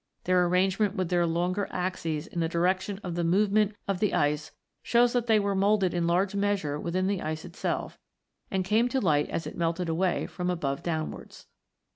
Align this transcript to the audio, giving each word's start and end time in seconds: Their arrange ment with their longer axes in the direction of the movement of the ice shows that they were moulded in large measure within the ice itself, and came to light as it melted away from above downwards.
Their 0.23 0.47
arrange 0.47 0.79
ment 0.79 0.95
with 0.95 1.09
their 1.09 1.27
longer 1.27 1.67
axes 1.69 2.25
in 2.25 2.39
the 2.39 2.49
direction 2.49 2.99
of 3.03 3.13
the 3.13 3.23
movement 3.23 3.75
of 3.87 3.99
the 3.99 4.15
ice 4.15 4.49
shows 4.81 5.13
that 5.13 5.27
they 5.27 5.39
were 5.39 5.53
moulded 5.53 5.93
in 5.93 6.07
large 6.07 6.33
measure 6.33 6.79
within 6.79 7.05
the 7.05 7.21
ice 7.21 7.45
itself, 7.45 7.99
and 8.49 8.65
came 8.65 8.89
to 8.89 8.99
light 8.99 9.29
as 9.29 9.45
it 9.45 9.55
melted 9.55 9.89
away 9.89 10.25
from 10.25 10.49
above 10.49 10.81
downwards. 10.81 11.45